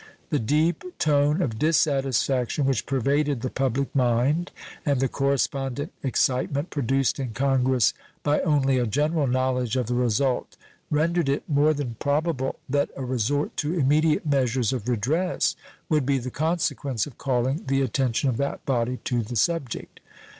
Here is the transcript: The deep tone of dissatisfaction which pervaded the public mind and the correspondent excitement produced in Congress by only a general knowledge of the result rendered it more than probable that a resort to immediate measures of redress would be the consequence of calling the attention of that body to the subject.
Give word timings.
The 0.31 0.39
deep 0.39 0.97
tone 0.97 1.43
of 1.43 1.59
dissatisfaction 1.59 2.65
which 2.65 2.87
pervaded 2.87 3.41
the 3.41 3.51
public 3.51 3.93
mind 3.95 4.49
and 4.83 4.99
the 4.99 5.07
correspondent 5.07 5.91
excitement 6.01 6.71
produced 6.71 7.19
in 7.19 7.33
Congress 7.35 7.93
by 8.23 8.39
only 8.41 8.79
a 8.79 8.87
general 8.87 9.27
knowledge 9.27 9.75
of 9.75 9.85
the 9.85 9.93
result 9.93 10.57
rendered 10.89 11.29
it 11.29 11.47
more 11.47 11.71
than 11.75 11.97
probable 11.99 12.55
that 12.67 12.89
a 12.97 13.05
resort 13.05 13.55
to 13.57 13.75
immediate 13.77 14.25
measures 14.25 14.73
of 14.73 14.89
redress 14.89 15.55
would 15.87 16.07
be 16.07 16.17
the 16.17 16.31
consequence 16.31 17.05
of 17.05 17.19
calling 17.19 17.63
the 17.67 17.83
attention 17.83 18.27
of 18.27 18.37
that 18.37 18.65
body 18.65 18.97
to 19.03 19.21
the 19.21 19.35
subject. 19.35 19.99